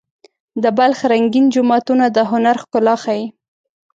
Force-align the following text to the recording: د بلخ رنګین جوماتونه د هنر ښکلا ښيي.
د 0.63 0.65
بلخ 0.77 0.99
رنګین 1.11 1.45
جوماتونه 1.55 2.05
د 2.11 2.17
هنر 2.31 2.55
ښکلا 2.63 2.95
ښيي. 3.03 3.25